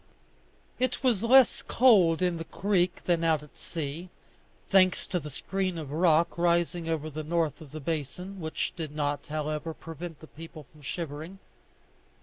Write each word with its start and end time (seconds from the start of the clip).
It 0.79 1.03
was 1.03 1.21
less 1.21 1.61
cold 1.61 2.23
in 2.23 2.37
the 2.37 2.43
creek 2.43 3.03
than 3.05 3.23
out 3.23 3.43
at 3.43 3.55
sea, 3.55 4.09
thanks 4.67 5.05
to 5.05 5.19
the 5.19 5.29
screen 5.29 5.77
of 5.77 5.91
rock 5.91 6.39
rising 6.39 6.89
over 6.89 7.07
the 7.07 7.21
north 7.21 7.61
of 7.61 7.71
the 7.71 7.79
basin, 7.79 8.39
which 8.41 8.73
did 8.75 8.95
not, 8.95 9.27
however, 9.27 9.75
prevent 9.75 10.19
the 10.19 10.25
people 10.25 10.65
from 10.73 10.81
shivering. 10.81 11.37